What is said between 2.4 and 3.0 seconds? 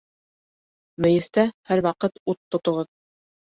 тотоғоҙ